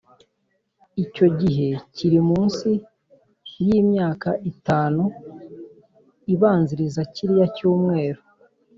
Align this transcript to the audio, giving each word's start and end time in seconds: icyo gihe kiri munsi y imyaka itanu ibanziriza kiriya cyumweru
icyo 1.03 1.27
gihe 1.39 1.69
kiri 1.95 2.19
munsi 2.29 2.69
y 3.67 3.69
imyaka 3.81 4.29
itanu 4.51 5.03
ibanziriza 6.33 7.01
kiriya 7.13 7.47
cyumweru 7.57 8.21